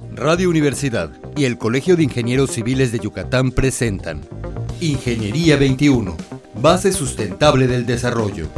Radio 0.00 0.50
Universidad 0.50 1.12
y 1.36 1.44
el 1.44 1.56
Colegio 1.56 1.94
de 1.96 2.02
Ingenieros 2.02 2.50
Civiles 2.50 2.90
de 2.90 2.98
Yucatán 2.98 3.52
presentan 3.52 4.22
Ingeniería 4.80 5.56
21, 5.56 6.16
base 6.60 6.92
sustentable 6.92 7.68
del 7.68 7.86
desarrollo. 7.86 8.48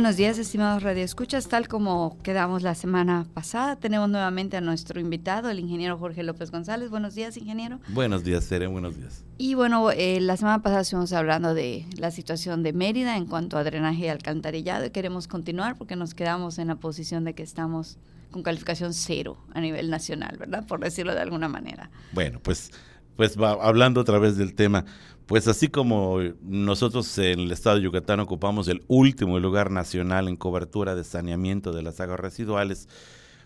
Buenos 0.00 0.16
días, 0.16 0.38
estimados 0.38 0.82
radioescuchas. 0.82 1.46
Tal 1.46 1.68
como 1.68 2.16
quedamos 2.22 2.62
la 2.62 2.74
semana 2.74 3.26
pasada, 3.34 3.76
tenemos 3.76 4.08
nuevamente 4.08 4.56
a 4.56 4.62
nuestro 4.62 4.98
invitado, 4.98 5.50
el 5.50 5.58
ingeniero 5.58 5.98
Jorge 5.98 6.22
López 6.22 6.50
González. 6.50 6.88
Buenos 6.88 7.14
días, 7.14 7.36
ingeniero. 7.36 7.80
Buenos 7.88 8.24
días, 8.24 8.48
Tere, 8.48 8.66
buenos 8.66 8.96
días. 8.96 9.26
Y 9.36 9.52
bueno, 9.56 9.90
eh, 9.90 10.18
la 10.22 10.38
semana 10.38 10.62
pasada 10.62 10.80
estuvimos 10.80 11.12
hablando 11.12 11.52
de 11.52 11.84
la 11.98 12.10
situación 12.10 12.62
de 12.62 12.72
Mérida 12.72 13.18
en 13.18 13.26
cuanto 13.26 13.58
a 13.58 13.62
drenaje 13.62 14.06
y 14.06 14.08
alcantarillado 14.08 14.86
y 14.86 14.90
queremos 14.90 15.28
continuar 15.28 15.76
porque 15.76 15.96
nos 15.96 16.14
quedamos 16.14 16.58
en 16.58 16.68
la 16.68 16.76
posición 16.76 17.24
de 17.24 17.34
que 17.34 17.42
estamos 17.42 17.98
con 18.30 18.42
calificación 18.42 18.94
cero 18.94 19.36
a 19.52 19.60
nivel 19.60 19.90
nacional, 19.90 20.38
¿verdad? 20.38 20.66
Por 20.66 20.80
decirlo 20.80 21.14
de 21.14 21.20
alguna 21.20 21.50
manera. 21.50 21.90
Bueno, 22.12 22.40
pues, 22.42 22.70
pues 23.16 23.40
va, 23.40 23.52
hablando 23.52 24.00
otra 24.00 24.18
vez 24.18 24.36
del 24.36 24.54
tema, 24.54 24.84
pues 25.26 25.46
así 25.46 25.68
como 25.68 26.18
nosotros 26.42 27.16
en 27.18 27.40
el 27.40 27.52
estado 27.52 27.76
de 27.76 27.82
Yucatán 27.82 28.20
ocupamos 28.20 28.68
el 28.68 28.82
último 28.88 29.38
lugar 29.38 29.70
nacional 29.70 30.28
en 30.28 30.36
cobertura 30.36 30.94
de 30.94 31.04
saneamiento 31.04 31.72
de 31.72 31.82
las 31.82 32.00
aguas 32.00 32.20
residuales, 32.20 32.88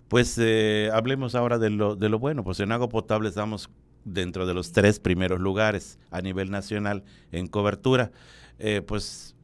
pues 0.08 0.38
eh, 0.40 0.90
hablemos 0.92 1.34
ahora 1.34 1.58
de 1.58 1.70
lo, 1.70 1.96
de 1.96 2.08
lo 2.08 2.18
bueno, 2.18 2.44
pues 2.44 2.60
en 2.60 2.72
agua 2.72 2.88
potable 2.88 3.28
estamos 3.28 3.68
dentro 4.04 4.46
de 4.46 4.54
los 4.54 4.72
tres 4.72 5.00
primeros 5.00 5.40
lugares 5.40 5.98
a 6.10 6.20
nivel 6.20 6.50
nacional 6.50 7.04
en 7.32 7.46
cobertura. 7.46 8.12
Eh, 8.58 8.82
pues 8.86 9.34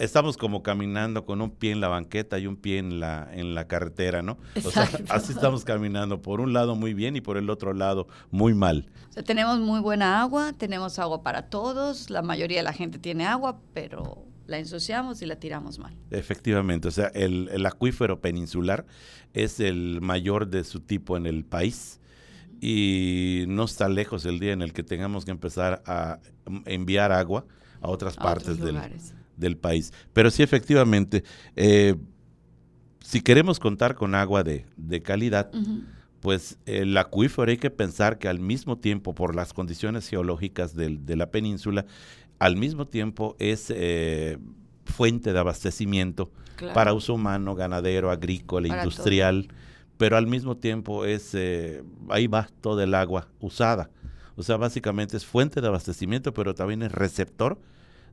estamos 0.00 0.36
como 0.36 0.62
caminando 0.62 1.24
con 1.24 1.40
un 1.40 1.50
pie 1.50 1.72
en 1.72 1.80
la 1.80 1.88
banqueta 1.88 2.38
y 2.38 2.46
un 2.46 2.56
pie 2.56 2.78
en 2.78 3.00
la, 3.00 3.28
en 3.32 3.54
la 3.54 3.68
carretera, 3.68 4.22
¿no? 4.22 4.38
O 4.64 4.70
sea, 4.70 4.88
así 5.10 5.32
estamos 5.32 5.64
caminando, 5.64 6.22
por 6.22 6.40
un 6.40 6.52
lado 6.52 6.74
muy 6.74 6.94
bien 6.94 7.16
y 7.16 7.20
por 7.20 7.36
el 7.36 7.50
otro 7.50 7.74
lado 7.74 8.08
muy 8.30 8.54
mal. 8.54 8.90
O 9.10 9.12
sea, 9.12 9.22
tenemos 9.22 9.60
muy 9.60 9.80
buena 9.80 10.20
agua, 10.20 10.54
tenemos 10.54 10.98
agua 10.98 11.22
para 11.22 11.50
todos, 11.50 12.10
la 12.10 12.22
mayoría 12.22 12.58
de 12.58 12.64
la 12.64 12.72
gente 12.72 12.98
tiene 12.98 13.26
agua, 13.26 13.60
pero 13.74 14.24
la 14.46 14.58
ensuciamos 14.58 15.22
y 15.22 15.26
la 15.26 15.36
tiramos 15.36 15.78
mal. 15.78 15.96
Efectivamente, 16.10 16.88
o 16.88 16.90
sea, 16.90 17.08
el, 17.08 17.48
el 17.52 17.64
acuífero 17.66 18.20
peninsular 18.20 18.86
es 19.34 19.60
el 19.60 20.00
mayor 20.00 20.48
de 20.48 20.64
su 20.64 20.80
tipo 20.80 21.16
en 21.16 21.26
el 21.26 21.44
país 21.44 22.00
y 22.60 23.44
no 23.48 23.64
está 23.64 23.88
lejos 23.88 24.24
el 24.24 24.40
día 24.40 24.52
en 24.52 24.62
el 24.62 24.72
que 24.72 24.82
tengamos 24.82 25.24
que 25.24 25.30
empezar 25.30 25.82
a 25.86 26.18
enviar 26.64 27.12
agua 27.12 27.44
a 27.80 27.88
otras 27.88 28.18
A 28.18 28.22
partes 28.22 28.58
del, 28.58 28.74
lugares. 28.74 29.14
Del 29.40 29.56
país. 29.56 29.92
Pero 30.12 30.30
sí, 30.30 30.42
efectivamente, 30.42 31.24
eh, 31.56 31.96
si 33.02 33.20
queremos 33.22 33.58
contar 33.58 33.94
con 33.94 34.14
agua 34.14 34.44
de, 34.44 34.66
de 34.76 35.02
calidad, 35.02 35.50
pues 36.20 36.58
el 36.66 36.96
acuífero 36.96 37.50
hay 37.50 37.56
que 37.56 37.70
pensar 37.70 38.18
que 38.18 38.28
al 38.28 38.38
mismo 38.40 38.78
tiempo, 38.78 39.14
por 39.14 39.34
las 39.34 39.52
condiciones 39.52 40.06
geológicas 40.08 40.74
del- 40.76 41.04
de 41.06 41.16
la 41.16 41.30
península, 41.30 41.86
al 42.38 42.56
mismo 42.56 42.86
tiempo 42.86 43.36
es 43.38 43.72
eh, 43.74 44.38
fuente 44.84 45.32
de 45.32 45.38
abastecimiento 45.38 46.30
Claro. 46.56 46.74
para 46.74 46.92
uso 46.92 47.14
humano, 47.14 47.54
ganadero, 47.54 48.10
agrícola, 48.10 48.68
Para 48.68 48.82
industrial, 48.82 49.48
pero 49.96 50.18
al 50.18 50.26
mismo 50.26 50.58
tiempo 50.58 51.06
es, 51.06 51.30
eh, 51.34 51.82
ahí 52.10 52.26
va 52.26 52.48
todo 52.60 52.82
el 52.82 52.94
agua 52.94 53.28
usada. 53.40 53.88
O 54.36 54.42
sea, 54.42 54.56
básicamente 54.58 55.16
es 55.16 55.24
fuente 55.24 55.60
de 55.62 55.68
abastecimiento, 55.68 56.34
pero 56.34 56.54
también 56.54 56.82
es 56.82 56.92
receptor 56.92 57.58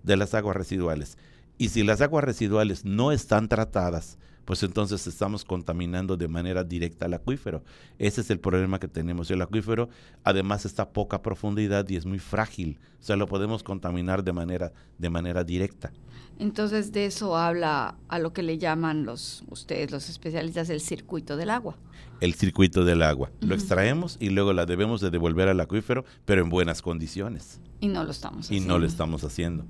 de 0.04 0.18
las 0.18 0.34
aguas 0.34 0.56
residuales. 0.56 1.18
Y 1.58 1.70
si 1.70 1.84
las 1.84 2.02
aguas 2.02 2.24
residuales 2.24 2.86
no 2.86 3.12
están 3.12 3.48
tratadas, 3.48 4.18
pues 4.48 4.64
entonces 4.64 5.06
estamos 5.08 5.44
contaminando 5.44 6.16
de 6.16 6.30
manera 6.30 6.64
directa 6.64 7.04
al 7.06 7.14
acuífero. 7.14 7.66
Ese 8.00 8.22
es 8.22 8.30
el 8.30 8.40
problema 8.40 8.80
que 8.80 8.88
tenemos. 8.88 9.30
El 9.30 9.42
acuífero 9.42 9.90
además 10.24 10.66
está 10.66 10.84
a 10.84 10.90
poca 10.92 11.22
profundidad 11.22 11.86
y 11.90 11.98
es 11.98 12.06
muy 12.06 12.18
frágil. 12.18 12.80
O 13.02 13.04
sea, 13.04 13.18
lo 13.18 13.28
podemos 13.28 13.62
contaminar 13.62 14.24
de 14.24 14.32
manera, 14.32 14.72
de 14.98 15.10
manera 15.10 15.44
directa. 15.44 15.92
Entonces 16.40 16.94
de 16.94 17.08
eso 17.08 17.36
habla 17.36 17.98
a 18.08 18.20
lo 18.20 18.32
que 18.32 18.42
le 18.42 18.58
llaman 18.58 19.04
los 19.04 19.44
ustedes 19.50 19.92
los 19.92 20.08
especialistas 20.08 20.70
el 20.70 20.80
circuito 20.80 21.36
del 21.36 21.50
agua. 21.50 21.76
El 22.22 22.34
circuito 22.34 22.86
del 22.86 23.02
agua. 23.02 23.30
Lo 23.42 23.54
extraemos 23.54 24.16
y 24.22 24.30
luego 24.30 24.54
la 24.54 24.66
debemos 24.66 25.02
de 25.02 25.10
devolver 25.10 25.50
al 25.50 25.60
acuífero, 25.60 26.06
pero 26.24 26.42
en 26.42 26.50
buenas 26.50 26.82
condiciones. 26.82 27.60
Y 27.82 27.90
no 27.90 28.06
lo 28.06 28.12
estamos 28.12 28.46
Y 28.50 28.56
haciendo. 28.56 28.74
no 28.74 28.80
lo 28.80 28.88
estamos 28.88 29.26
haciendo. 29.26 29.66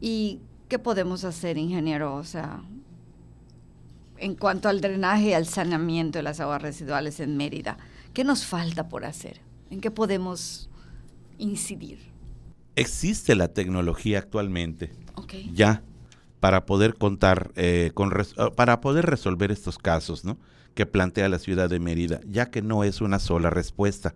¿Y 0.00 0.40
qué 0.68 0.80
podemos 0.80 1.22
hacer, 1.22 1.58
ingeniero? 1.58 2.16
O 2.16 2.24
sea, 2.24 2.60
en 4.18 4.34
cuanto 4.34 4.68
al 4.68 4.80
drenaje 4.80 5.30
y 5.30 5.32
al 5.34 5.46
saneamiento 5.46 6.18
de 6.18 6.22
las 6.22 6.40
aguas 6.40 6.62
residuales 6.62 7.20
en 7.20 7.36
Mérida, 7.36 7.76
¿qué 8.12 8.24
nos 8.24 8.44
falta 8.44 8.88
por 8.88 9.04
hacer? 9.04 9.40
¿En 9.70 9.80
qué 9.80 9.90
podemos 9.90 10.68
incidir? 11.38 11.98
Existe 12.74 13.34
la 13.34 13.48
tecnología 13.48 14.18
actualmente 14.18 14.90
ya 15.52 15.82
para 16.40 16.66
poder 16.66 16.94
contar 16.94 17.50
eh, 17.56 17.90
con 17.94 18.12
eh, 18.12 18.24
para 18.54 18.80
poder 18.80 19.06
resolver 19.06 19.50
estos 19.50 19.78
casos, 19.78 20.24
¿no? 20.24 20.38
Que 20.74 20.86
plantea 20.86 21.28
la 21.28 21.38
ciudad 21.38 21.70
de 21.70 21.80
Mérida, 21.80 22.20
ya 22.26 22.50
que 22.50 22.62
no 22.62 22.84
es 22.84 23.00
una 23.00 23.18
sola 23.18 23.50
respuesta. 23.50 24.14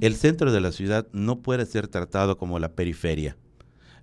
El 0.00 0.16
centro 0.16 0.52
de 0.52 0.60
la 0.62 0.72
ciudad 0.72 1.06
no 1.12 1.40
puede 1.40 1.66
ser 1.66 1.86
tratado 1.86 2.38
como 2.38 2.58
la 2.58 2.72
periferia. 2.72 3.36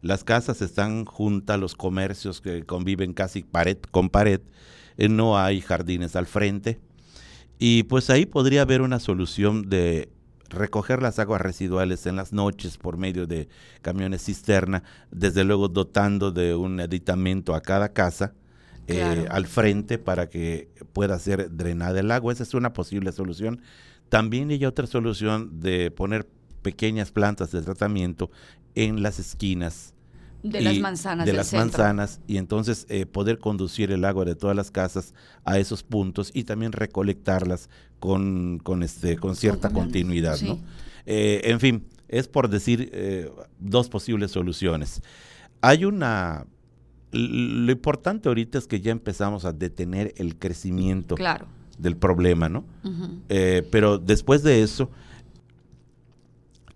Las 0.04 0.24
casas 0.24 0.62
están 0.62 1.06
juntas, 1.06 1.60
los 1.60 1.74
comercios 1.74 2.42
que 2.42 2.64
conviven 2.64 3.14
casi 3.14 3.42
pared 3.42 3.78
con 3.90 4.10
pared, 4.10 4.42
no 4.98 5.38
hay 5.38 5.62
jardines 5.62 6.16
al 6.16 6.26
frente. 6.26 6.80
Y 7.60 7.84
pues 7.84 8.10
ahí 8.10 8.26
podría 8.26 8.62
haber 8.64 8.82
una 8.82 9.00
solución 9.00 9.70
de 9.70 10.10
recoger 10.50 11.02
las 11.02 11.20
aguas 11.20 11.42
residuales 11.42 12.06
en 12.06 12.16
las 12.16 12.34
noches 12.34 12.78
por 12.78 12.98
medio 12.98 13.28
de 13.28 13.50
camiones 13.82 14.24
cisterna, 14.24 14.84
desde 15.12 15.44
luego 15.44 15.68
dotando 15.68 16.32
de 16.32 16.56
un 16.56 16.80
aditamento 16.80 17.54
a 17.54 17.62
cada 17.62 17.94
casa 17.94 18.34
eh, 18.88 19.26
al 19.30 19.48
frente 19.48 19.98
para 19.98 20.30
que 20.30 20.70
pueda 20.94 21.20
ser 21.20 21.56
drenada 21.56 22.00
el 22.00 22.12
agua. 22.12 22.32
Esa 22.32 22.44
es 22.44 22.54
una 22.54 22.74
posible 22.74 23.12
solución. 23.12 23.62
También 24.10 24.50
hay 24.52 24.66
otra 24.66 24.88
solución 24.88 25.60
de 25.60 25.92
poner 25.92 26.28
pequeñas 26.62 27.12
plantas 27.12 27.52
de 27.52 27.62
tratamiento 27.62 28.32
en 28.76 29.02
las 29.02 29.20
esquinas 29.20 29.94
De 30.44 30.62
las 30.62 30.78
manzanas 30.78 31.26
de 31.26 31.32
del 31.32 31.38
las 31.38 31.48
centro. 31.48 31.66
manzanas 31.80 32.20
y 32.28 32.38
entonces 32.38 32.86
eh, 32.90 33.06
poder 33.06 33.40
conducir 33.40 33.92
el 33.92 34.06
agua 34.06 34.24
de 34.24 34.36
todas 34.36 34.56
las 34.56 34.72
casas 34.72 35.14
a 35.44 35.58
esos 35.60 35.84
puntos 35.84 36.32
y 36.34 36.44
también 36.44 36.72
recolectarlas 36.72 37.70
con, 38.00 38.60
con 38.64 38.84
este 38.84 39.18
con 39.18 39.36
cierta 39.36 39.70
continuidad 39.72 40.36
sí. 40.38 40.46
¿no? 40.48 40.60
Eh, 41.06 41.42
en 41.46 41.60
fin 41.60 41.86
es 42.08 42.28
por 42.28 42.50
decir 42.50 42.90
eh, 42.94 43.32
dos 43.60 43.90
posibles 43.90 44.32
soluciones 44.32 45.02
hay 45.62 45.86
una 45.86 46.46
lo 47.12 47.72
importante 47.72 48.30
ahorita 48.30 48.58
es 48.58 48.68
que 48.68 48.80
ya 48.80 48.92
empezamos 48.92 49.44
a 49.46 49.54
detener 49.54 50.14
el 50.18 50.36
crecimiento 50.38 51.16
Claro. 51.16 51.48
del 51.80 51.98
problema 51.98 52.48
no 52.48 52.64
pero 53.72 53.98
después 53.98 54.44
de 54.44 54.62
eso, 54.62 54.90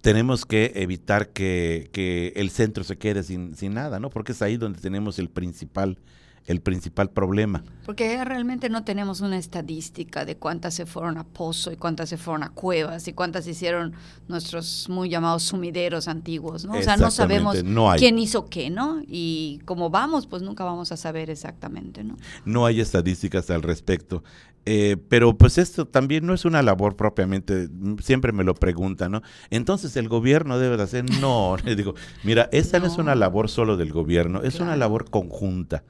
tenemos 0.02 0.46
que 0.46 0.74
evitar 0.76 1.30
que, 1.30 1.90
que 1.94 2.34
el 2.36 2.50
centro 2.50 2.84
se 2.84 2.98
quede 2.98 3.24
sin, 3.24 3.56
sin 3.56 3.74
nada, 3.74 4.00
¿no? 4.00 4.10
Porque 4.10 4.32
es 4.32 4.42
ahí 4.42 4.58
donde 4.58 4.82
tenemos 4.82 5.20
el 5.20 5.30
principal, 5.30 5.98
el 6.46 6.62
principal 6.62 7.09
problema. 7.09 7.63
Porque 7.85 8.24
realmente 8.24 8.69
no 8.69 8.84
tenemos 8.84 9.22
una 9.22 9.38
estadística 9.38 10.25
de 10.25 10.38
cuántas 10.38 10.74
se 10.74 10.85
fueron 10.85 11.18
a 11.18 11.24
pozo 11.24 11.72
y 11.72 11.78
cuántas 11.78 12.09
se 12.09 12.18
fueron 12.18 12.44
a 12.44 12.50
cuevas 12.50 13.07
y 13.07 13.13
cuántas 13.13 13.47
hicieron 13.47 13.94
nuestros 14.28 14.88
muy 14.90 15.09
llamados 15.09 15.44
sumideros 15.44 16.07
antiguos, 16.07 16.66
¿no? 16.66 16.74
O 16.74 16.81
sea, 16.81 16.97
no 16.97 17.12
sabemos 17.12 17.63
no 17.63 17.91
quién 17.97 18.18
hizo 18.19 18.47
qué, 18.50 18.69
¿no? 18.69 19.02
Y 19.07 19.59
como 19.66 19.90
vamos, 19.90 20.28
pues 20.28 20.41
nunca 20.41 20.63
vamos 20.63 20.91
a 20.91 20.97
saber 20.97 21.29
exactamente, 21.29 22.03
¿no? 22.03 22.18
No 22.46 22.66
hay 22.66 22.82
estadísticas 22.82 23.49
al 23.49 23.61
respecto. 23.61 24.23
Eh, 24.66 24.97
pero 25.09 25.35
pues 25.35 25.58
esto 25.58 25.87
también 25.87 26.26
no 26.26 26.35
es 26.35 26.46
una 26.46 26.61
labor 26.61 26.96
propiamente, 26.96 27.67
siempre 27.99 28.32
me 28.32 28.44
lo 28.44 28.53
preguntan, 28.53 29.11
¿no? 29.11 29.23
Entonces 29.49 29.97
el 29.97 30.08
gobierno 30.08 30.59
debe 30.59 30.78
de 30.78 30.84
hacer, 30.84 31.05
no, 31.20 31.58
le 31.66 31.76
digo, 31.76 31.96
mira, 32.23 32.47
esta 32.52 32.79
no, 32.79 32.85
es 32.85 32.97
una 32.97 33.16
labor 33.16 33.49
solo 33.49 33.76
del 33.76 33.91
gobierno, 33.91 34.44
es 34.44 34.59
una 34.59 34.76
labor 34.78 35.09
conjunta. 35.09 35.84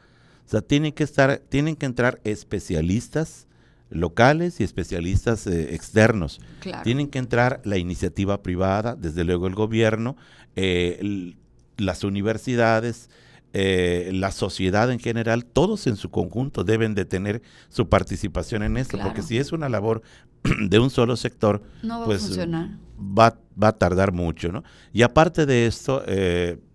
O 0.45 0.49
sea, 0.49 0.61
tienen 0.61 0.91
que 0.91 1.03
estar, 1.03 1.41
tienen 1.49 1.75
que 1.75 1.85
entrar 1.85 2.19
especialistas 2.23 3.47
locales 3.91 4.59
y 4.59 4.63
especialistas 4.63 5.45
eh, 5.45 5.75
externos. 5.75 6.39
Claro. 6.61 6.83
Tienen 6.83 7.07
que 7.07 7.19
entrar 7.19 7.61
la 7.63 7.77
iniciativa 7.77 8.41
privada, 8.41 8.95
desde 8.95 9.23
luego 9.23 9.47
el 9.47 9.53
gobierno, 9.53 10.15
eh, 10.55 11.35
las 11.77 12.03
universidades, 12.03 13.09
eh, 13.53 14.09
la 14.13 14.31
sociedad 14.31 14.89
en 14.91 14.99
general, 14.99 15.45
todos 15.45 15.85
en 15.87 15.97
su 15.97 16.09
conjunto 16.09 16.63
deben 16.63 16.95
de 16.95 17.03
tener 17.03 17.41
su 17.69 17.89
participación 17.89 18.63
en 18.63 18.77
esto, 18.77 18.97
porque 18.97 19.21
si 19.21 19.37
es 19.37 19.51
una 19.51 19.67
labor 19.67 20.01
de 20.69 20.79
un 20.79 20.89
solo 20.89 21.17
sector, 21.17 21.61
no 21.83 21.99
va 21.99 22.05
pues, 22.05 22.23
a 22.23 22.27
funcionar. 22.27 22.69
va, 22.97 23.37
va 23.61 23.67
a 23.69 23.77
tardar 23.77 24.13
mucho, 24.13 24.51
¿no? 24.53 24.63
Y 24.93 25.01
aparte 25.01 25.45
de 25.45 25.67
esto, 25.67 26.03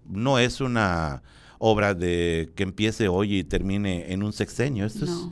no 0.06 0.38
es 0.38 0.60
una, 0.60 1.22
obra 1.58 1.94
de 1.94 2.50
que 2.54 2.62
empiece 2.62 3.08
hoy 3.08 3.38
y 3.38 3.44
termine 3.44 4.12
en 4.12 4.22
un 4.22 4.32
sexenio. 4.32 4.86
Esto 4.86 5.04
es, 5.04 5.28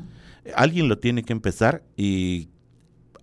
alguien 0.55 0.89
lo 0.89 0.99
tiene 0.99 1.23
que 1.23 1.33
empezar 1.33 1.83
y 1.97 2.49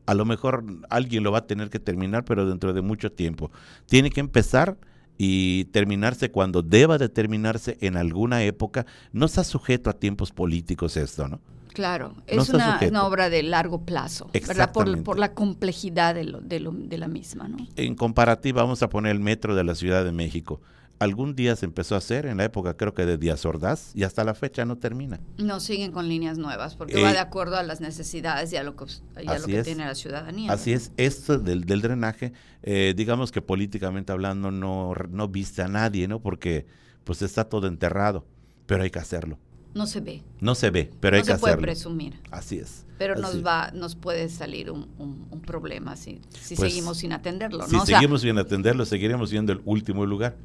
a 0.06 0.14
lo 0.14 0.26
mejor 0.26 0.64
alguien 0.90 1.24
lo 1.24 1.32
va 1.32 1.40
a 1.40 1.48
tener 1.48 1.70
que 1.70 1.80
terminar, 1.80 2.26
pero 2.26 2.48
dentro 2.48 2.74
de 2.74 2.82
mucho 2.82 3.12
tiempo. 3.12 3.52
Tiene 3.86 4.10
que 4.10 4.20
empezar 4.20 4.78
y 5.18 5.66
terminarse 5.66 6.32
cuando 6.32 6.62
deba 6.62 6.98
de 6.98 7.10
terminarse 7.10 7.78
en 7.82 7.98
alguna 7.98 8.44
época. 8.44 8.86
No 9.12 9.28
está 9.28 9.44
sujeto 9.44 9.90
a 9.90 9.94
tiempos 9.94 10.32
políticos 10.32 10.98
esto, 10.98 11.28
¿no? 11.28 11.40
Claro, 11.74 12.16
es 12.28 12.50
una, 12.50 13.06
obra 13.06 13.30
de 13.30 13.44
largo 13.44 13.86
plazo, 13.86 14.30
¿verdad? 14.34 14.74
Por, 14.74 15.18
la 15.18 15.34
complejidad 15.34 16.16
de, 16.16 16.26
lo, 16.26 16.42
de, 16.42 16.60
lo, 16.60 16.72
de 16.72 16.98
la 16.98 17.08
misma, 17.08 17.48
¿no? 17.48 17.66
En 17.78 17.96
comparativa, 17.96 18.62
vamos 18.62 18.84
a 18.84 18.90
poner 18.90 19.14
el 19.14 19.22
metro 19.22 19.56
de 19.56 19.64
la 19.64 19.74
Ciudad 19.74 20.04
de 20.04 20.12
México 20.12 20.60
algún 21.02 21.36
día 21.36 21.56
se 21.56 21.66
empezó 21.66 21.96
a 21.96 21.98
hacer 21.98 22.28
en 22.28 22.38
la 22.38 22.44
época 22.44 22.78
creo 22.78 22.94
que 22.94 23.08
de 23.08 23.18
Díaz 23.18 23.44
Ordaz 23.46 23.92
y 23.96 24.04
hasta 24.04 24.24
la 24.24 24.36
fecha 24.36 24.66
no 24.66 24.78
termina. 24.78 25.20
No 25.40 25.60
siguen 25.60 25.92
con 25.92 26.08
líneas 26.08 26.38
nuevas 26.38 26.76
porque 26.76 27.02
va 27.02 27.10
eh, 27.10 27.14
de 27.14 27.20
acuerdo 27.20 27.58
a 27.58 27.64
las 27.64 27.82
necesidades 27.82 28.54
y 28.54 28.58
a 28.58 28.64
lo 28.64 28.76
que, 28.76 28.86
lo 29.16 29.46
que 29.48 29.64
tiene 29.64 29.84
la 29.86 29.96
ciudadanía. 29.96 30.52
Así 30.54 30.74
es, 30.74 30.92
esto 30.98 31.40
del, 31.40 31.66
del 31.66 31.82
drenaje, 31.82 32.34
eh, 32.62 32.94
digamos 32.96 33.32
que 33.32 33.42
políticamente 33.42 34.12
hablando 34.12 34.52
no, 34.52 34.94
no 35.10 35.28
viste 35.28 35.64
a 35.64 35.68
nadie, 35.68 36.08
¿no? 36.08 36.22
Porque 36.22 36.68
pues 37.04 37.24
está 37.24 37.46
todo 37.46 37.66
enterrado, 37.66 38.28
pero 38.68 38.84
hay 38.84 38.92
que 38.92 39.00
hacerlo. 39.00 39.40
No 39.74 39.88
se 39.88 40.02
ve. 40.02 40.22
No 40.40 40.54
se 40.54 40.70
ve, 40.70 40.92
pero 41.00 41.16
hay 41.16 41.24
que 41.24 41.32
hacerlo. 41.32 41.48
No 41.48 41.52
se 41.52 41.58
puede 41.58 41.62
presumir. 41.62 42.20
Así 42.30 42.60
es. 42.60 42.86
Pero 43.00 43.16
nos 43.16 43.44
va, 43.44 43.72
nos 43.72 43.96
puede 43.96 44.30
salir 44.30 44.70
un, 44.70 44.88
un, 45.00 45.42
problema 45.42 45.96
si, 45.96 46.22
si 46.40 46.56
pues, 46.56 46.72
seguimos 46.72 46.98
sin 47.00 47.14
atenderlo. 47.14 47.66
Si 47.68 47.80
seguimos 47.80 48.22
sin 48.22 48.38
atenderlo, 48.38 48.86
seguiremos 48.86 49.32
siendo 49.32 49.52
el 49.52 49.62
último 49.66 50.06
lugar. 50.06 50.36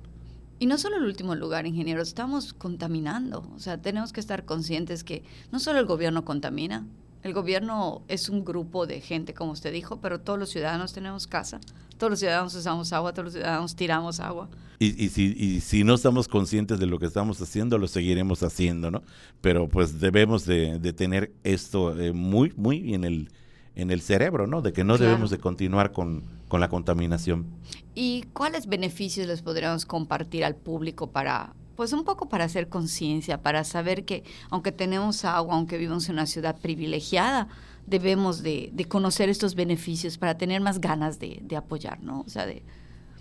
Y 0.58 0.67
no 0.67 0.79
solo 0.79 0.97
el 0.97 1.05
último 1.05 1.35
lugar, 1.35 1.67
ingeniero, 1.67 2.00
estamos 2.00 2.53
contaminando. 2.55 3.47
O 3.55 3.58
sea, 3.58 3.81
tenemos 3.81 4.12
que 4.12 4.20
estar 4.20 4.44
conscientes 4.44 5.05
que 5.05 5.23
no 5.53 5.61
solo 5.61 5.79
el 5.79 5.87
gobierno 5.87 6.25
contamina, 6.25 6.87
el 7.23 7.35
gobierno 7.35 8.03
es 8.08 8.29
un 8.29 8.44
grupo 8.44 8.87
de 8.87 9.00
gente, 9.00 9.35
como 9.35 9.50
usted 9.50 9.73
dijo, 9.73 10.00
pero 10.00 10.20
todos 10.20 10.38
los 10.38 10.49
ciudadanos 10.50 10.93
tenemos 10.93 11.26
casa, 11.26 11.61
todos 11.99 12.11
los 12.11 12.19
ciudadanos 12.20 12.55
usamos 12.55 12.93
agua, 12.93 13.12
todos 13.12 13.25
los 13.25 13.32
ciudadanos 13.35 13.75
tiramos 13.75 14.20
agua. 14.20 14.49
Y, 14.79 15.05
y, 15.05 15.08
si, 15.08 15.35
y 15.37 15.61
si 15.61 15.82
no 15.82 15.94
estamos 15.94 16.29
conscientes 16.29 16.79
de 16.79 16.87
lo 16.87 16.99
que 16.99 17.06
estamos 17.06 17.41
haciendo, 17.41 17.79
lo 17.79 17.88
seguiremos 17.88 18.43
haciendo, 18.43 18.91
¿no? 18.91 19.03
Pero 19.41 19.69
pues 19.69 19.99
debemos 20.00 20.44
de, 20.44 20.79
tener 20.93 21.32
esto 21.43 21.99
eh, 21.99 22.12
muy, 22.12 22.53
muy 22.56 22.94
en 22.94 23.05
el, 23.05 23.31
en 23.76 23.90
el 23.90 24.00
cerebro, 24.00 24.46
¿no? 24.46 24.62
De 24.62 24.73
que 24.73 24.82
no 24.82 24.99
debemos 24.99 25.31
de 25.31 25.38
continuar 25.38 25.93
con, 25.93 26.25
con 26.49 26.61
la 26.61 26.69
contaminación. 26.69 27.46
¿Y 27.94 28.25
cuáles 28.32 28.67
beneficios 28.67 29.26
les 29.26 29.43
podríamos 29.43 29.84
compartir 29.87 30.44
al 30.44 30.56
público 30.56 31.11
para, 31.12 31.55
pues 31.76 31.93
un 31.93 32.05
poco 32.05 32.28
para 32.28 32.44
hacer 32.44 32.69
conciencia, 32.69 33.43
para 33.43 33.62
saber 33.64 34.05
que 34.05 34.25
aunque 34.50 34.73
tenemos 34.73 35.25
agua, 35.25 35.55
aunque 35.55 35.76
vivimos 35.76 36.08
en 36.08 36.14
una 36.14 36.26
ciudad 36.26 36.58
privilegiada, 36.58 37.49
debemos 37.87 38.43
de, 38.43 38.73
conocer 38.88 39.28
estos 39.28 39.55
beneficios 39.55 40.19
para 40.19 40.37
tener 40.37 40.61
más 40.61 40.81
ganas 40.81 41.19
de, 41.19 41.44
apoyar, 41.56 42.02
¿no? 42.02 42.22
O 42.22 42.29
sea, 42.29 42.46
de... 42.46 42.62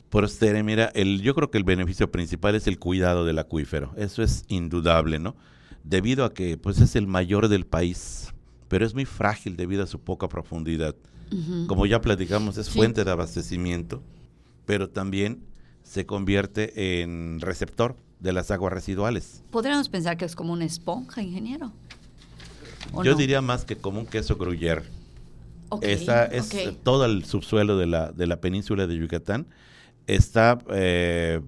Por 0.10 0.24
usted, 0.24 0.64
mira, 0.64 0.92
el, 0.96 1.22
yo 1.22 1.36
creo 1.36 1.52
que 1.52 1.58
el 1.58 1.66
beneficio 1.66 2.10
principal 2.12 2.56
es 2.56 2.68
el 2.68 2.80
cuidado 2.80 3.26
del 3.26 3.38
acuífero. 3.40 3.94
Eso 3.98 4.24
es 4.24 4.46
indudable, 4.48 5.20
¿no? 5.20 5.36
Debido 5.84 6.24
a 6.24 6.34
que 6.34 6.58
pues 6.58 6.80
es 6.80 6.96
el 6.96 7.08
mayor 7.08 7.50
del 7.50 7.66
país, 7.66 8.34
pero 8.76 8.86
es 8.86 8.94
muy 8.94 9.06
frágil 9.06 9.56
debido 9.56 9.86
a 9.86 9.88
su 9.88 10.02
poca 10.02 10.28
profundidad. 10.28 10.98
Como 11.68 11.86
ya 11.86 12.02
platicamos, 12.02 12.58
es 12.58 12.70
fuente 12.70 13.06
de 13.06 13.12
abastecimiento, 13.12 14.04
pero 14.66 14.90
también 14.90 15.46
se 15.82 16.06
convierte 16.06 17.02
en 17.02 17.40
receptor 17.40 17.96
de 18.20 18.34
las 18.34 18.52
aguas 18.52 18.74
residuales. 18.74 19.46
¿Podríamos 19.50 19.88
pensar 19.88 20.18
que 20.18 20.26
es 20.26 20.36
como 20.36 20.52
una 20.52 20.66
esponja, 20.66 21.22
ingeniero? 21.22 21.72
Yo 23.02 23.16
diría 23.16 23.42
más 23.42 23.64
que 23.64 23.78
como 23.78 24.02
un 24.02 24.08
queso 24.08 24.36
gruyere. 24.36 24.82
está, 25.82 26.26
es 26.26 26.50
todo 26.84 27.06
el 27.06 27.24
subsuelo 27.24 27.78
de 27.78 27.86
la, 27.86 28.12
de 28.12 28.28
la 28.28 28.42
península 28.42 28.88
de 28.88 28.98
Yucatán 28.98 29.48
está 30.06 30.58
eh, 30.70 31.40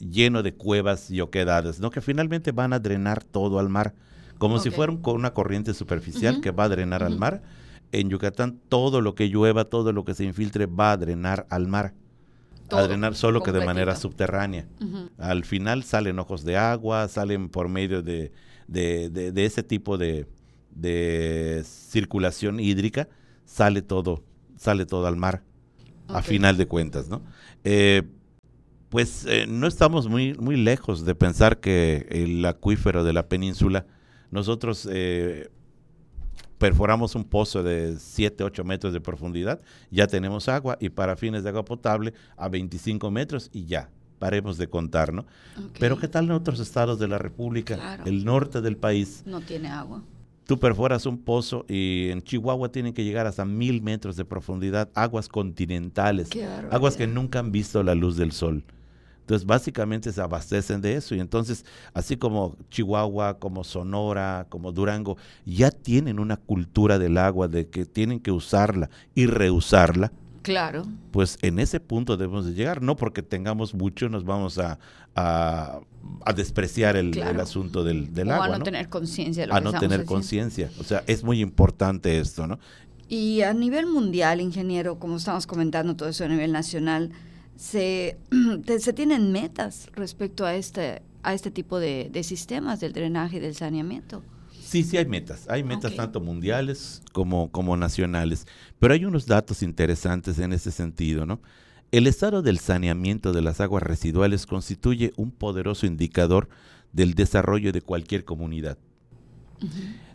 lleno 0.00 0.42
de 0.42 0.54
cuevas 0.54 1.08
y 1.08 1.20
oquedades, 1.20 1.78
¿no? 1.78 1.92
que 1.92 2.00
finalmente 2.00 2.50
van 2.50 2.72
a 2.72 2.80
drenar 2.80 3.22
todo 3.22 3.60
al 3.60 3.68
mar, 3.68 3.94
como 4.38 4.58
si 4.58 4.70
fuera 4.70 4.92
una 4.92 5.34
corriente 5.34 5.74
superficial 5.74 6.40
que 6.40 6.50
va 6.50 6.64
a 6.64 6.68
drenar 6.68 7.02
al 7.02 7.18
mar. 7.18 7.42
En 7.90 8.10
Yucatán 8.10 8.58
todo 8.68 9.00
lo 9.00 9.14
que 9.14 9.28
llueva, 9.28 9.64
todo 9.64 9.92
lo 9.92 10.04
que 10.04 10.14
se 10.14 10.24
infiltre 10.24 10.66
va 10.66 10.92
a 10.92 10.96
drenar 10.96 11.46
al 11.50 11.68
mar. 11.68 11.94
a 12.70 12.82
drenar 12.82 13.14
solo 13.14 13.42
que 13.42 13.50
de 13.50 13.64
manera 13.64 13.96
subterránea. 13.96 14.68
Al 15.18 15.44
final 15.44 15.84
salen 15.84 16.18
ojos 16.18 16.44
de 16.44 16.56
agua, 16.56 17.08
salen 17.08 17.48
por 17.48 17.68
medio 17.68 18.02
de, 18.02 18.32
ese 18.68 19.62
tipo 19.62 19.98
de, 19.98 20.26
circulación 21.64 22.60
hídrica, 22.60 23.08
sale 23.44 23.82
todo, 23.82 24.22
sale 24.56 24.86
todo 24.86 25.06
al 25.06 25.16
mar, 25.16 25.42
a 26.08 26.22
final 26.22 26.56
de 26.56 26.66
cuentas, 26.66 27.08
¿no? 27.08 27.22
Eh, 27.64 28.02
pues 28.88 29.26
eh, 29.26 29.46
no 29.48 29.66
estamos 29.66 30.08
muy, 30.08 30.34
muy 30.34 30.56
lejos 30.56 31.04
de 31.04 31.14
pensar 31.14 31.60
que 31.60 32.06
el 32.10 32.44
acuífero 32.44 33.04
de 33.04 33.12
la 33.12 33.28
península, 33.28 33.86
nosotros 34.30 34.88
eh, 34.90 35.50
perforamos 36.58 37.14
un 37.14 37.24
pozo 37.24 37.62
de 37.62 37.96
7, 37.98 38.44
8 38.44 38.64
metros 38.64 38.92
de 38.92 39.00
profundidad, 39.00 39.60
ya 39.90 40.06
tenemos 40.06 40.48
agua 40.48 40.76
y 40.80 40.90
para 40.90 41.16
fines 41.16 41.42
de 41.42 41.48
agua 41.50 41.64
potable 41.64 42.12
a 42.36 42.48
25 42.48 43.10
metros 43.10 43.48
y 43.52 43.64
ya, 43.64 43.90
paremos 44.18 44.58
de 44.58 44.68
contar, 44.68 45.12
¿no? 45.12 45.24
Pero 45.78 45.98
¿qué 45.98 46.08
tal 46.08 46.26
en 46.26 46.32
otros 46.32 46.60
estados 46.60 46.98
de 46.98 47.08
la 47.08 47.18
República? 47.18 47.98
El 48.04 48.24
norte 48.24 48.60
del 48.60 48.76
país. 48.76 49.22
No 49.24 49.40
tiene 49.40 49.68
agua. 49.68 50.02
Tú 50.46 50.58
perforas 50.58 51.04
un 51.04 51.18
pozo 51.18 51.66
y 51.68 52.08
en 52.08 52.22
Chihuahua 52.22 52.72
tienen 52.72 52.94
que 52.94 53.04
llegar 53.04 53.26
hasta 53.26 53.44
mil 53.44 53.82
metros 53.82 54.16
de 54.16 54.24
profundidad, 54.24 54.88
aguas 54.94 55.28
continentales, 55.28 56.30
aguas 56.70 56.96
que 56.96 57.06
nunca 57.06 57.38
han 57.38 57.52
visto 57.52 57.82
la 57.82 57.94
luz 57.94 58.16
del 58.16 58.32
sol. 58.32 58.64
Entonces, 59.28 59.46
básicamente 59.46 60.10
se 60.10 60.22
abastecen 60.22 60.80
de 60.80 60.94
eso. 60.94 61.14
Y 61.14 61.20
entonces, 61.20 61.66
así 61.92 62.16
como 62.16 62.56
Chihuahua, 62.70 63.38
como 63.38 63.62
Sonora, 63.62 64.46
como 64.48 64.72
Durango, 64.72 65.18
ya 65.44 65.70
tienen 65.70 66.18
una 66.18 66.38
cultura 66.38 66.98
del 66.98 67.18
agua 67.18 67.46
de 67.46 67.68
que 67.68 67.84
tienen 67.84 68.20
que 68.20 68.32
usarla 68.32 68.88
y 69.14 69.26
reusarla. 69.26 70.12
Claro. 70.40 70.86
Pues 71.10 71.36
en 71.42 71.58
ese 71.58 71.78
punto 71.78 72.16
debemos 72.16 72.46
de 72.46 72.54
llegar. 72.54 72.80
No 72.80 72.96
porque 72.96 73.22
tengamos 73.22 73.74
mucho 73.74 74.08
nos 74.08 74.24
vamos 74.24 74.56
a, 74.56 74.78
a, 75.14 75.80
despreciar 76.34 76.96
el, 76.96 77.12
asunto 77.38 77.84
del, 77.84 78.14
del 78.14 78.30
agua. 78.30 78.46
A 78.46 78.58
no, 78.58 78.64
tener 78.64 78.88
conciencia 78.88 79.46
A 79.50 79.60
no 79.60 79.74
tener 79.74 80.06
conciencia. 80.06 80.70
O 80.80 80.84
sea, 80.84 81.04
es 81.06 81.22
muy 81.22 81.42
importante 81.42 82.18
esto, 82.18 82.46
¿no? 82.46 82.58
Y 83.10 83.42
a 83.42 83.52
nivel 83.52 83.84
mundial, 83.84 84.40
ingeniero, 84.40 84.98
como 84.98 85.18
estamos 85.18 85.46
comentando 85.46 85.96
todo 85.96 86.08
eso 86.08 86.24
a 86.24 86.28
nivel 86.28 86.50
nacional, 86.50 87.12
se, 87.58 88.16
se 88.78 88.92
tienen 88.94 89.32
metas 89.32 89.90
respecto 89.92 90.46
a 90.46 90.54
este, 90.54 91.02
a 91.22 91.34
este 91.34 91.50
tipo 91.50 91.78
de, 91.78 92.10
sistemas 92.22 92.80
del 92.80 92.94
drenaje 92.94 93.36
y 93.36 93.40
del 93.40 93.54
saneamiento. 93.54 94.22
Sí, 94.62 94.84
sí 94.84 94.96
hay 94.96 95.06
metas. 95.06 95.46
Hay 95.48 95.64
metas 95.64 95.94
tanto 95.96 96.20
mundiales 96.20 97.02
como, 97.12 97.50
como 97.50 97.76
nacionales. 97.76 98.46
Pero 98.78 98.94
hay 98.94 99.04
unos 99.04 99.26
datos 99.26 99.62
interesantes 99.62 100.38
en 100.38 100.52
ese 100.52 100.70
sentido, 100.70 101.26
¿no? 101.26 101.40
El 101.90 102.06
estado 102.06 102.42
del 102.42 102.58
saneamiento 102.58 103.32
de 103.32 103.40
las 103.40 103.60
aguas 103.60 103.82
residuales 103.82 104.46
constituye 104.46 105.12
un 105.16 105.30
poderoso 105.30 105.86
indicador 105.86 106.48
del 106.92 107.14
desarrollo 107.14 107.72
de 107.72 107.80
cualquier 107.80 108.24
comunidad. 108.24 108.76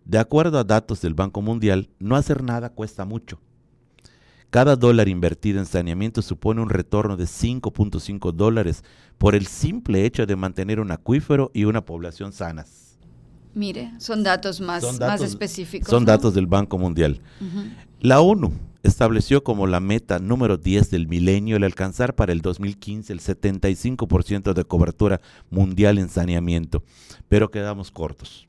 De 0.06 0.20
acuerdo 0.20 0.60
a 0.60 0.64
datos 0.64 1.02
del 1.02 1.16
Banco 1.16 1.42
Mundial, 1.42 1.90
no 2.00 2.16
hacer 2.16 2.44
nada 2.44 2.70
cuesta 2.70 3.06
mucho. 3.06 3.40
Cada 4.54 4.76
dólar 4.76 5.10
invertido 5.10 5.58
en 5.58 5.66
saneamiento 5.66 6.22
supone 6.22 6.62
un 6.62 6.70
retorno 6.70 7.18
de 7.18 7.24
5.5 7.24 8.32
dólares 8.34 8.84
por 9.18 9.34
el 9.34 9.48
simple 9.48 10.06
hecho 10.06 10.28
de 10.28 10.36
mantener 10.36 10.80
un 10.80 10.92
acuífero 10.92 11.50
y 11.56 11.64
una 11.64 11.84
población 11.84 12.34
sanas. 12.34 13.00
Mire, 13.56 13.92
son 13.98 14.22
datos 14.22 14.62
más, 14.62 14.84
específicos. 15.24 15.90
Son 15.90 16.06
datos 16.06 16.36
del 16.36 16.46
Banco 16.46 16.78
Mundial. 16.78 17.20
La 18.00 18.22
ONU 18.22 18.54
estableció 18.84 19.44
como 19.44 19.66
la 19.66 19.80
meta 19.80 20.20
número 20.20 20.58
10 20.58 20.92
del 20.92 21.08
milenio 21.08 21.58
el 21.58 21.64
alcanzar 21.64 22.14
para 22.14 22.32
el 22.32 22.42
2015 22.42 23.12
el 23.12 23.22
75% 23.22 24.54
de 24.54 24.66
cobertura 24.66 25.20
mundial 25.50 25.98
en 25.98 26.10
saneamiento, 26.10 26.84
pero 27.28 27.50
quedamos 27.50 27.90
cortos. 27.90 28.46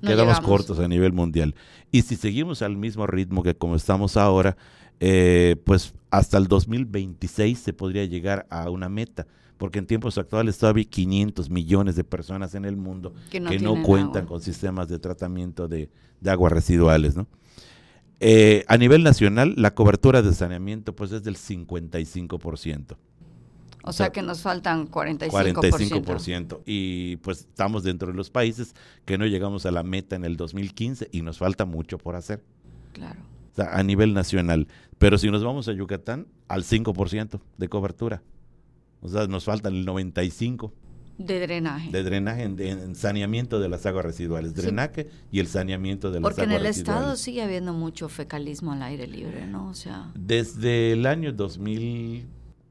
Quedamos 0.00 0.40
cortos 0.40 0.78
a 0.78 0.88
nivel 0.88 1.12
mundial. 1.12 1.54
Y 1.90 2.02
si 2.02 2.16
seguimos 2.16 2.62
al 2.62 2.76
mismo 2.76 3.06
ritmo 3.06 3.42
que 3.42 3.54
como 3.54 3.76
estamos 3.76 4.16
ahora, 4.16 4.56
eh, 5.00 5.56
pues 5.64 5.94
hasta 6.10 6.36
el 6.38 6.46
2026 6.46 7.58
se 7.58 7.72
podría 7.72 8.04
llegar 8.04 8.46
a 8.50 8.68
una 8.70 8.88
meta, 8.88 9.26
porque 9.56 9.78
en 9.78 9.86
tiempos 9.86 10.18
actuales 10.18 10.58
todavía 10.58 10.82
hay 10.82 10.86
500 10.86 11.50
millones 11.50 11.96
de 11.96 12.04
personas 12.04 12.54
en 12.54 12.64
el 12.64 12.76
mundo 12.76 13.14
que 13.30 13.40
no, 13.40 13.82
cuentan 13.82 14.26
con 14.26 14.40
sistemas 14.40 14.88
de 14.88 14.98
tratamiento 14.98 15.68
de, 15.68 15.88
aguas 16.26 16.52
residuales, 16.52 17.16
¿no? 17.16 17.26
Eh, 18.22 18.64
a 18.68 18.76
nivel 18.76 19.02
nacional, 19.02 19.54
la 19.56 19.74
cobertura 19.74 20.20
de 20.20 20.34
saneamiento 20.34 20.94
pues 20.94 21.10
es 21.12 21.22
del 21.22 21.36
55%. 21.38 22.96
O 23.82 23.92
sea, 23.92 24.10
que 24.10 24.22
nos 24.22 24.42
faltan 24.42 24.88
45%. 24.90 25.30
45%. 25.54 26.60
Y 26.66 27.16
pues 27.16 27.40
estamos 27.40 27.82
dentro 27.82 28.08
de 28.08 28.14
los 28.14 28.30
países 28.30 28.74
que 29.04 29.16
no 29.18 29.26
llegamos 29.26 29.66
a 29.66 29.70
la 29.70 29.82
meta 29.82 30.16
en 30.16 30.24
el 30.24 30.36
2015 30.36 31.08
y 31.12 31.22
nos 31.22 31.38
falta 31.38 31.64
mucho 31.64 31.98
por 31.98 32.16
hacer. 32.16 32.42
Claro. 32.92 33.20
O 33.52 33.54
sea, 33.54 33.74
a 33.76 33.82
nivel 33.82 34.14
nacional. 34.14 34.68
Pero 34.98 35.18
si 35.18 35.30
nos 35.30 35.42
vamos 35.42 35.68
a 35.68 35.72
Yucatán, 35.72 36.26
al 36.48 36.62
5% 36.62 37.40
de 37.56 37.68
cobertura. 37.68 38.22
O 39.00 39.08
sea, 39.08 39.26
nos 39.26 39.44
falta 39.44 39.68
el 39.68 39.86
95%. 39.86 40.72
De 41.18 41.38
drenaje. 41.38 41.90
De 41.90 42.02
drenaje, 42.02 42.44
en, 42.44 42.94
saneamiento 42.94 43.60
de 43.60 43.68
las 43.68 43.84
aguas 43.84 44.06
residuales. 44.06 44.54
Drenaje 44.54 45.10
y 45.30 45.40
el 45.40 45.48
saneamiento 45.48 46.10
de 46.10 46.18
las 46.18 46.22
Porque 46.22 46.42
aguas 46.42 46.54
en 46.54 46.60
el 46.60 46.66
residuales. 46.66 47.00
Estado 47.00 47.16
sigue 47.16 47.42
habiendo 47.42 47.74
mucho 47.74 48.08
fecalismo 48.08 48.72
al 48.72 48.82
aire 48.82 49.06
libre, 49.06 49.46
¿no? 49.46 49.68
O 49.68 49.74
sea. 49.74 50.10
Desde 50.14 50.92
el 50.92 51.04
año 51.04 51.30
2000, 51.34 52.26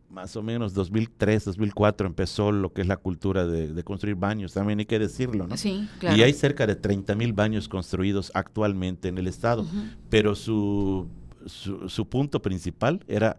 más 0.09 0.35
o 0.35 0.41
menos 0.41 0.73
2003, 0.73 1.45
2004, 1.45 2.07
empezó 2.07 2.51
lo 2.51 2.73
que 2.73 2.81
es 2.81 2.87
la 2.87 2.97
cultura 2.97 3.45
de, 3.45 3.73
de 3.73 3.83
construir 3.83 4.15
baños, 4.15 4.53
también 4.53 4.79
hay 4.79 4.85
que 4.85 4.97
decirlo, 4.99 5.45
¿no? 5.47 5.55
Sí, 5.55 5.87
claro. 5.99 6.17
Y 6.17 6.23
hay 6.23 6.33
cerca 6.33 6.65
de 6.65 6.75
30 6.75 7.13
mil 7.15 7.33
baños 7.33 7.67
construidos 7.69 8.31
actualmente 8.33 9.07
en 9.07 9.17
el 9.19 9.27
Estado, 9.27 9.65
pero 10.09 10.33
su, 10.35 11.07
su, 11.45 11.87
su 11.89 12.07
punto 12.09 12.41
principal 12.41 13.03
era 13.07 13.37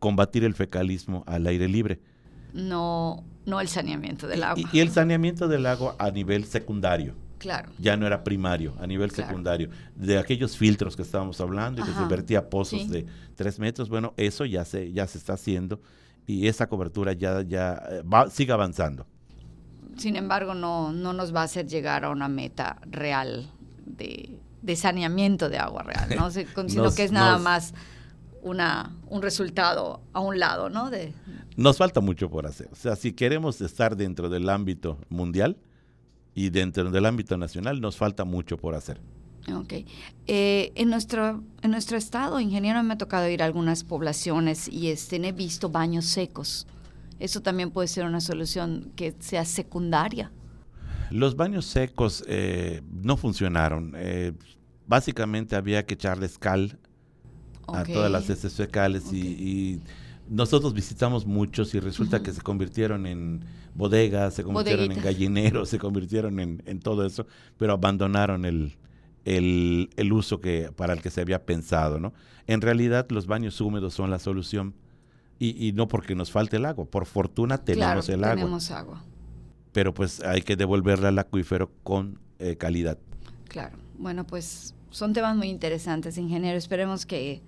combatir 0.00 0.44
el 0.44 0.54
fecalismo 0.54 1.22
al 1.26 1.46
aire 1.46 1.68
libre. 1.68 2.00
No, 2.52 3.22
no 3.46 3.60
el 3.60 3.68
saneamiento 3.68 4.26
del 4.26 4.42
agua. 4.42 4.62
Y, 4.72 4.78
y 4.78 4.80
el 4.80 4.90
saneamiento 4.90 5.46
del 5.46 5.66
agua 5.66 5.94
a 5.98 6.10
nivel 6.10 6.44
secundario, 6.44 7.14
Claro. 7.38 7.70
ya 7.78 7.96
no 7.96 8.06
era 8.06 8.24
primario, 8.24 8.74
a 8.80 8.86
nivel 8.86 9.12
Claro. 9.12 9.28
secundario. 9.28 9.70
De 9.94 10.18
aquellos 10.18 10.56
filtros 10.56 10.96
que 10.96 11.02
estábamos 11.02 11.40
hablando 11.40 11.80
y 11.80 11.84
que 11.84 11.92
se 11.92 12.04
vertía 12.06 12.50
pozos 12.50 12.82
sí. 12.82 12.88
de 12.88 13.06
tres 13.36 13.58
metros, 13.58 13.88
bueno, 13.88 14.12
eso 14.16 14.44
ya 14.44 14.64
se, 14.64 14.92
ya 14.92 15.06
se 15.06 15.18
está 15.18 15.34
haciendo 15.34 15.80
y 16.26 16.46
esa 16.46 16.68
cobertura 16.68 17.12
ya, 17.12 17.42
ya 17.42 17.82
eh, 17.90 18.02
va, 18.02 18.28
sigue 18.30 18.52
avanzando. 18.52 19.06
Sin 19.96 20.16
embargo, 20.16 20.54
no, 20.54 20.92
no 20.92 21.12
nos 21.12 21.34
va 21.34 21.40
a 21.42 21.44
hacer 21.44 21.66
llegar 21.66 22.04
a 22.04 22.10
una 22.10 22.28
meta 22.28 22.78
real 22.90 23.50
de, 23.84 24.38
de 24.62 24.76
saneamiento 24.76 25.48
de 25.48 25.58
agua 25.58 25.82
real, 25.82 26.08
¿no? 26.16 26.30
Sino 26.68 26.84
Nos- 26.84 26.94
que 26.94 27.04
es 27.04 27.12
nada 27.12 27.32
nos- 27.32 27.42
más 27.42 27.74
una, 28.42 28.96
un 29.08 29.20
resultado 29.20 30.00
a 30.12 30.20
un 30.20 30.38
lado, 30.38 30.70
¿no? 30.70 30.88
De, 30.90 31.12
Nos 31.56 31.76
falta 31.76 32.00
mucho 32.00 32.30
por 32.30 32.46
hacer. 32.46 32.68
O 32.72 32.76
sea, 32.76 32.96
si 32.96 33.12
queremos 33.12 33.60
estar 33.60 33.96
dentro 33.96 34.28
del 34.30 34.48
ámbito 34.48 34.98
mundial 35.10 35.58
y 36.34 36.48
dentro 36.50 36.90
del 36.90 37.04
ámbito 37.04 37.36
nacional, 37.36 37.80
nos 37.80 37.96
falta 37.96 38.24
mucho 38.24 38.56
por 38.56 38.74
hacer. 38.74 39.00
Ok. 39.54 39.72
Eh, 40.26 40.72
en, 40.74 40.90
nuestro, 40.90 41.42
en 41.62 41.70
nuestro 41.70 41.96
estado, 41.96 42.40
ingeniero, 42.40 42.82
me 42.82 42.94
ha 42.94 42.98
tocado 42.98 43.28
ir 43.28 43.42
a 43.42 43.46
algunas 43.46 43.84
poblaciones 43.84 44.68
y 44.68 44.88
este, 44.88 45.16
he 45.16 45.32
visto 45.32 45.70
baños 45.70 46.04
secos. 46.06 46.66
Eso 47.18 47.40
también 47.40 47.70
puede 47.70 47.88
ser 47.88 48.04
una 48.06 48.20
solución 48.20 48.92
que 48.96 49.14
sea 49.18 49.44
secundaria. 49.44 50.30
Los 51.10 51.36
baños 51.36 51.66
secos 51.66 52.22
eh, 52.28 52.82
no 52.90 53.16
funcionaron. 53.16 53.92
Eh, 53.96 54.32
básicamente 54.86 55.56
había 55.56 55.84
que 55.84 55.94
echarles 55.94 56.38
cal 56.38 56.78
a 57.66 57.82
Ok. 57.82 57.88
todas 57.92 58.10
las 58.10 58.28
heces 58.30 58.54
fecales 58.54 59.12
y, 59.12 59.18
y 59.20 59.80
nosotros 60.28 60.72
visitamos 60.74 61.26
muchos 61.26 61.74
y 61.74 61.80
resulta 61.80 62.16
Ujú. 62.18 62.24
que 62.24 62.32
se 62.32 62.40
convirtieron 62.40 63.06
en 63.06 63.44
bodegas, 63.74 64.34
se 64.34 64.42
convirtieron 64.44 64.84
en 64.84 64.88
Bodeguitas. 64.90 65.12
gallineros, 65.12 65.68
se 65.68 65.78
convirtieron 65.78 66.38
en, 66.40 66.62
en 66.66 66.80
todo 66.80 67.04
eso, 67.04 67.26
pero 67.58 67.72
abandonaron 67.72 68.44
el, 68.44 68.76
el, 69.24 69.90
el 69.96 70.12
uso 70.12 70.40
que 70.40 70.72
para 70.74 70.92
el 70.92 71.02
que 71.02 71.10
se 71.10 71.20
había 71.20 71.44
pensado, 71.44 71.98
¿no? 72.00 72.12
En 72.46 72.60
realidad 72.60 73.06
los 73.10 73.26
baños 73.26 73.60
húmedos 73.60 73.94
son 73.94 74.10
la 74.10 74.18
solución 74.18 74.74
y, 75.38 75.68
y 75.68 75.72
no 75.72 75.88
porque 75.88 76.14
nos 76.14 76.30
falte 76.30 76.56
el 76.56 76.64
agua, 76.64 76.84
por 76.84 77.06
fortuna 77.06 77.58
tenemos 77.58 78.06
claro, 78.06 78.18
el 78.18 78.24
agua, 78.24 78.36
tenemos 78.36 78.70
agua. 78.70 79.04
pero 79.72 79.94
pues 79.94 80.20
hay 80.22 80.42
que 80.42 80.56
devolverla 80.56 81.08
al 81.08 81.18
acuífero 81.18 81.70
con 81.82 82.18
eh, 82.38 82.56
calidad. 82.56 82.98
Claro. 83.48 83.78
Bueno, 83.98 84.26
pues 84.26 84.74
son 84.90 85.12
temas 85.12 85.36
muy 85.36 85.48
interesantes, 85.48 86.18
ingeniero. 86.18 86.56
Esperemos 86.56 87.06
que, 87.06 87.42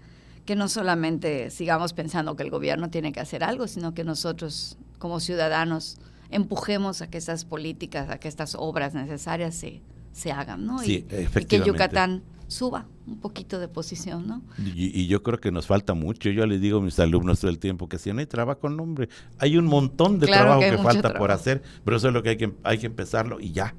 que 0.45 0.55
no 0.55 0.69
solamente 0.69 1.51
sigamos 1.51 1.93
pensando 1.93 2.37
que 2.37 2.43
el 2.43 2.51
gobierno 2.51 2.91
tiene 2.91 3.13
que 3.13 3.21
hacer 3.21 3.43
algo, 3.43 3.67
sino 3.67 3.95
que 3.95 4.05
nosotros, 4.05 4.77
como 4.99 5.19
ciudadanos, 5.19 5.99
empujemos 6.31 7.03
a 7.03 7.09
que 7.09 7.19
estas 7.19 7.45
políticas, 7.45 8.11
a 8.11 8.19
que 8.19 8.29
estas 8.29 8.55
obras 8.59 8.95
necesarias 8.95 9.55
se, 9.55 9.81
se 10.13 10.33
hagan, 10.33 10.67
¿no? 10.67 10.79
Sí, 10.79 11.07
y, 11.11 11.39
y 11.39 11.45
que. 11.45 11.63
Yucatán 11.63 12.23
suba 12.49 12.87
un 13.07 13.19
poquito 13.19 13.59
de 13.59 13.67
posición, 13.67 14.27
¿no? 14.27 14.43
Y, 14.59 15.01
y 15.01 15.07
yo 15.07 15.23
creo 15.23 15.41
que 15.41 15.51
nos 15.51 15.67
falta 15.67 15.95
mucho. 15.95 16.31
Yo 16.31 16.47
les 16.47 16.61
digo 16.61 16.79
a 16.79 16.83
mis 16.83 16.99
alumnos 17.01 17.41
todo 17.41 17.51
el 17.51 17.59
tiempo 17.59 17.89
que 17.89 17.99
si 17.99 18.13
no 18.13 18.21
hay 18.21 18.27
trabajo, 18.27 18.69
no, 18.69 18.83
hombre, 18.83 19.09
hay 19.39 19.57
un 19.57 19.67
montón 19.67 20.21
de 20.21 20.27
Claro 20.27 20.59
trabajo 20.59 20.61
que 20.61 20.83
falta 20.83 21.15
por 21.15 21.31
hacer, 21.31 21.63
pero 21.85 21.97
eso 21.97 22.09
es 22.09 22.15
lo 22.15 22.23
que 22.23 22.31
hay 22.31 22.37
que, 22.37 22.53
hay 22.63 22.79
que 22.79 22.87
empezarlo 22.87 23.41
y 23.41 23.53
ya. 23.53 23.75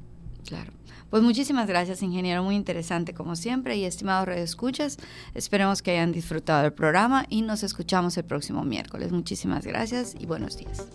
Claro. 0.46 0.72
Pues 1.10 1.22
muchísimas 1.22 1.68
gracias, 1.68 2.02
ingeniero. 2.02 2.44
Muy 2.44 2.56
interesante 2.56 3.13
como 3.13 3.36
siempre. 3.36 3.78
Y 3.78 3.86
estimados 3.86 4.28
redescuchas, 4.28 4.98
esperemos 5.36 5.84
que 5.84 5.92
hayan 5.92 6.12
disfrutado 6.12 6.63
del 6.63 6.74
programa 6.74 7.28
y 7.30 7.44
nos 7.44 7.62
escuchamos 7.62 8.18
el 8.18 8.25
próximo 8.25 8.63
miércoles. 8.63 9.12
Muchísimas 9.12 9.63
gracias 9.63 10.16
y 10.20 10.25
buenos 10.25 10.58
días. 10.58 10.88